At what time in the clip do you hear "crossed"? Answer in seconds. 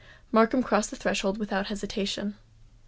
0.63-0.89